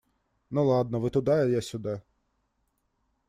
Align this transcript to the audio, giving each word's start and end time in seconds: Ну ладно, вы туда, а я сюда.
Ну 0.49 0.63
ладно, 0.65 0.97
вы 0.97 1.11
туда, 1.11 1.43
а 1.43 1.45
я 1.45 1.61
сюда. 1.61 2.01